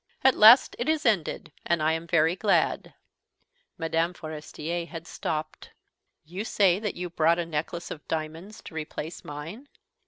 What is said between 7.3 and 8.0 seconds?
a necklace